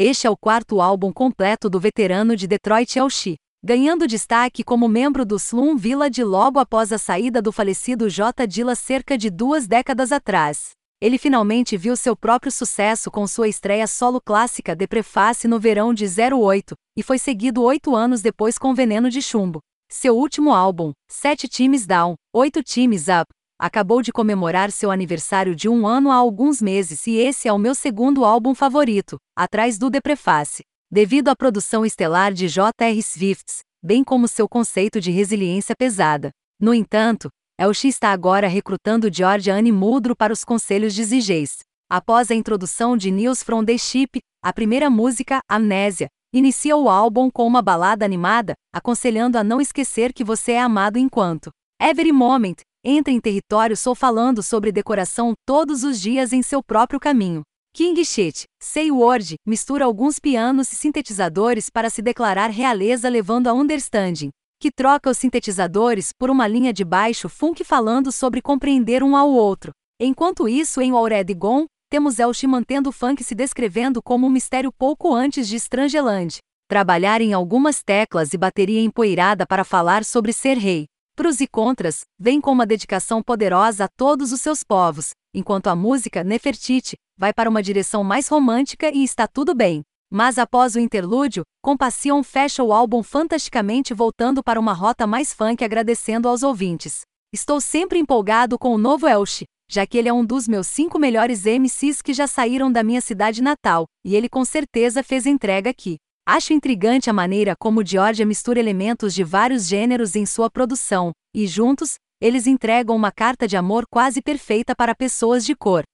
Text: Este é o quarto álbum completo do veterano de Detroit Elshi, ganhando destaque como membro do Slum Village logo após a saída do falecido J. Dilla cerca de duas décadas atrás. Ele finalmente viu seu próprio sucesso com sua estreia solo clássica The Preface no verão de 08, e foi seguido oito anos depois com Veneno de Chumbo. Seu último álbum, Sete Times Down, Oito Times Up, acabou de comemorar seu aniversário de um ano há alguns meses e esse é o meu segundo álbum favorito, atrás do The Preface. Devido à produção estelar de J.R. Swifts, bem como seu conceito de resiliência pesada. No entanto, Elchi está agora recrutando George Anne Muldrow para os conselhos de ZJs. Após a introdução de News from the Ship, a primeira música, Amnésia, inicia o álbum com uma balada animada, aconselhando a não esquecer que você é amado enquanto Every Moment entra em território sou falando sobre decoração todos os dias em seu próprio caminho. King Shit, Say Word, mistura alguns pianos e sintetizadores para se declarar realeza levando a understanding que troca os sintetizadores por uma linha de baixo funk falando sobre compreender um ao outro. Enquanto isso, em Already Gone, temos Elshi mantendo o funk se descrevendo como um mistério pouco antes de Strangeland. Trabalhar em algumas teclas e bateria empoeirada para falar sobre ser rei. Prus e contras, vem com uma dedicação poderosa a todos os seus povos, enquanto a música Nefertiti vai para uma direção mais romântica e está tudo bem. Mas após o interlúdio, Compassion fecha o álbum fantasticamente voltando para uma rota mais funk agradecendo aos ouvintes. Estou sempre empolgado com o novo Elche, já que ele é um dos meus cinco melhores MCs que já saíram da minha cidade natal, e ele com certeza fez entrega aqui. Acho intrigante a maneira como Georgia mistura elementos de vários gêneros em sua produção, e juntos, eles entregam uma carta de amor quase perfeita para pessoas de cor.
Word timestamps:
Este 0.00 0.28
é 0.28 0.30
o 0.30 0.36
quarto 0.36 0.80
álbum 0.80 1.12
completo 1.12 1.68
do 1.68 1.80
veterano 1.80 2.36
de 2.36 2.46
Detroit 2.46 2.96
Elshi, 2.96 3.34
ganhando 3.60 4.06
destaque 4.06 4.62
como 4.62 4.86
membro 4.86 5.26
do 5.26 5.34
Slum 5.34 5.76
Village 5.76 6.22
logo 6.22 6.60
após 6.60 6.92
a 6.92 6.98
saída 6.98 7.42
do 7.42 7.50
falecido 7.50 8.08
J. 8.08 8.46
Dilla 8.46 8.76
cerca 8.76 9.18
de 9.18 9.28
duas 9.28 9.66
décadas 9.66 10.12
atrás. 10.12 10.70
Ele 11.02 11.18
finalmente 11.18 11.76
viu 11.76 11.96
seu 11.96 12.14
próprio 12.14 12.52
sucesso 12.52 13.10
com 13.10 13.26
sua 13.26 13.48
estreia 13.48 13.88
solo 13.88 14.20
clássica 14.20 14.76
The 14.76 14.86
Preface 14.86 15.48
no 15.48 15.58
verão 15.58 15.92
de 15.92 16.04
08, 16.06 16.76
e 16.96 17.02
foi 17.02 17.18
seguido 17.18 17.64
oito 17.64 17.96
anos 17.96 18.22
depois 18.22 18.56
com 18.56 18.72
Veneno 18.72 19.10
de 19.10 19.20
Chumbo. 19.20 19.58
Seu 19.90 20.16
último 20.16 20.52
álbum, 20.52 20.92
Sete 21.10 21.48
Times 21.48 21.86
Down, 21.88 22.14
Oito 22.32 22.62
Times 22.62 23.06
Up, 23.08 23.26
acabou 23.58 24.00
de 24.00 24.12
comemorar 24.12 24.70
seu 24.70 24.90
aniversário 24.90 25.54
de 25.54 25.68
um 25.68 25.86
ano 25.86 26.10
há 26.10 26.14
alguns 26.14 26.62
meses 26.62 27.06
e 27.06 27.16
esse 27.16 27.48
é 27.48 27.52
o 27.52 27.58
meu 27.58 27.74
segundo 27.74 28.24
álbum 28.24 28.54
favorito, 28.54 29.18
atrás 29.36 29.76
do 29.76 29.90
The 29.90 30.00
Preface. 30.00 30.62
Devido 30.90 31.28
à 31.28 31.36
produção 31.36 31.84
estelar 31.84 32.32
de 32.32 32.48
J.R. 32.48 33.02
Swifts, 33.02 33.58
bem 33.82 34.04
como 34.04 34.28
seu 34.28 34.48
conceito 34.48 35.00
de 35.00 35.10
resiliência 35.10 35.74
pesada. 35.76 36.30
No 36.60 36.72
entanto, 36.72 37.28
Elchi 37.60 37.88
está 37.88 38.12
agora 38.12 38.46
recrutando 38.46 39.12
George 39.12 39.50
Anne 39.50 39.72
Muldrow 39.72 40.14
para 40.16 40.32
os 40.32 40.44
conselhos 40.44 40.94
de 40.94 41.04
ZJs. 41.04 41.58
Após 41.90 42.30
a 42.30 42.34
introdução 42.34 42.96
de 42.96 43.10
News 43.10 43.42
from 43.42 43.64
the 43.64 43.76
Ship, 43.76 44.20
a 44.42 44.52
primeira 44.52 44.88
música, 44.88 45.40
Amnésia, 45.48 46.08
inicia 46.32 46.76
o 46.76 46.88
álbum 46.88 47.28
com 47.30 47.46
uma 47.46 47.60
balada 47.60 48.04
animada, 48.04 48.54
aconselhando 48.72 49.36
a 49.36 49.42
não 49.42 49.60
esquecer 49.60 50.12
que 50.12 50.22
você 50.22 50.52
é 50.52 50.60
amado 50.60 50.98
enquanto 50.98 51.50
Every 51.80 52.12
Moment 52.12 52.56
entra 52.88 53.12
em 53.12 53.20
território 53.20 53.76
sou 53.76 53.94
falando 53.94 54.42
sobre 54.42 54.72
decoração 54.72 55.32
todos 55.46 55.84
os 55.84 56.00
dias 56.00 56.32
em 56.32 56.42
seu 56.42 56.62
próprio 56.62 56.98
caminho. 56.98 57.42
King 57.74 58.04
Shit, 58.04 58.44
Say 58.60 58.90
Word, 58.90 59.36
mistura 59.46 59.84
alguns 59.84 60.18
pianos 60.18 60.72
e 60.72 60.76
sintetizadores 60.76 61.68
para 61.70 61.90
se 61.90 62.00
declarar 62.00 62.50
realeza 62.50 63.08
levando 63.08 63.48
a 63.48 63.52
understanding 63.52 64.30
que 64.60 64.72
troca 64.72 65.08
os 65.08 65.16
sintetizadores 65.18 66.12
por 66.12 66.30
uma 66.30 66.48
linha 66.48 66.72
de 66.72 66.84
baixo 66.84 67.28
funk 67.28 67.62
falando 67.62 68.10
sobre 68.10 68.42
compreender 68.42 69.04
um 69.04 69.14
ao 69.14 69.30
outro. 69.30 69.70
Enquanto 70.00 70.48
isso, 70.48 70.80
em 70.80 70.90
Already 70.90 71.32
Gone, 71.32 71.66
temos 71.88 72.18
Elshi 72.18 72.46
mantendo 72.46 72.90
o 72.90 72.92
funk 72.92 73.22
se 73.22 73.34
descrevendo 73.34 74.02
como 74.02 74.26
um 74.26 74.30
mistério 74.30 74.72
pouco 74.72 75.14
antes 75.14 75.46
de 75.48 75.56
Strangeland. 75.56 76.38
Trabalhar 76.68 77.20
em 77.20 77.32
algumas 77.32 77.82
teclas 77.82 78.34
e 78.34 78.38
bateria 78.38 78.80
empoeirada 78.80 79.46
para 79.46 79.64
falar 79.64 80.04
sobre 80.04 80.32
ser 80.32 80.58
rei. 80.58 80.86
Prus 81.18 81.40
e 81.40 81.48
contras, 81.48 82.02
vem 82.16 82.40
com 82.40 82.52
uma 82.52 82.64
dedicação 82.64 83.20
poderosa 83.20 83.86
a 83.86 83.88
todos 83.88 84.30
os 84.30 84.40
seus 84.40 84.62
povos, 84.62 85.10
enquanto 85.34 85.66
a 85.66 85.74
música 85.74 86.22
Nefertiti 86.22 86.94
vai 87.18 87.32
para 87.32 87.50
uma 87.50 87.60
direção 87.60 88.04
mais 88.04 88.28
romântica 88.28 88.88
e 88.94 89.02
está 89.02 89.26
tudo 89.26 89.52
bem. 89.52 89.82
Mas 90.08 90.38
após 90.38 90.76
o 90.76 90.78
interlúdio, 90.78 91.42
Compassion 91.60 92.22
fecha 92.22 92.62
o 92.62 92.72
álbum 92.72 93.02
fantasticamente 93.02 93.92
voltando 93.92 94.44
para 94.44 94.60
uma 94.60 94.72
rota 94.72 95.08
mais 95.08 95.32
funk 95.32 95.64
agradecendo 95.64 96.28
aos 96.28 96.44
ouvintes. 96.44 97.00
Estou 97.32 97.60
sempre 97.60 97.98
empolgado 97.98 98.56
com 98.56 98.72
o 98.72 98.78
novo 98.78 99.08
Elche, 99.08 99.44
já 99.68 99.84
que 99.84 99.98
ele 99.98 100.08
é 100.08 100.12
um 100.12 100.24
dos 100.24 100.46
meus 100.46 100.68
cinco 100.68 101.00
melhores 101.00 101.46
MCs 101.46 102.00
que 102.00 102.14
já 102.14 102.28
saíram 102.28 102.70
da 102.70 102.84
minha 102.84 103.00
cidade 103.00 103.42
natal, 103.42 103.86
e 104.04 104.14
ele 104.14 104.28
com 104.28 104.44
certeza 104.44 105.02
fez 105.02 105.26
entrega 105.26 105.68
aqui. 105.68 105.96
Acho 106.30 106.52
intrigante 106.52 107.08
a 107.08 107.12
maneira 107.14 107.56
como 107.56 107.82
Georgia 107.82 108.26
mistura 108.26 108.60
elementos 108.60 109.14
de 109.14 109.24
vários 109.24 109.66
gêneros 109.66 110.14
em 110.14 110.26
sua 110.26 110.50
produção, 110.50 111.10
e 111.34 111.46
juntos, 111.46 111.94
eles 112.20 112.46
entregam 112.46 112.94
uma 112.94 113.10
carta 113.10 113.48
de 113.48 113.56
amor 113.56 113.86
quase 113.90 114.20
perfeita 114.20 114.76
para 114.76 114.94
pessoas 114.94 115.42
de 115.42 115.56
cor. 115.56 115.84